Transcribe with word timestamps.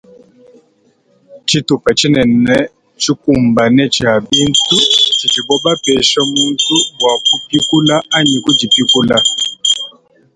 Tsitupa 1.45 1.89
tshinene 1.97 2.55
tshikumbane 3.01 3.83
tshia 3.93 4.13
bintu 4.29 4.75
tshidibu 5.17 5.55
bapesha 5.63 6.19
muntu 6.33 6.73
bua 6.97 7.13
kupikula 7.27 7.95
anyi 8.17 8.37
kudipikula. 8.43 9.17